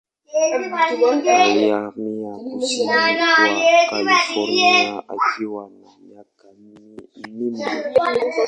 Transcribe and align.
Alihamia 0.77 1.91
kusini 2.53 2.85
mwa 2.85 3.35
California 3.89 5.03
akiwa 5.07 5.69
na 5.69 5.87
miaka 6.07 6.47
minne. 7.29 7.65